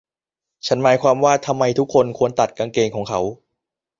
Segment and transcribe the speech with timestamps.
[0.65, 3.21] ฉันหมายความว่า ทำไมทุกคนควรตัดกางเกงของเขา?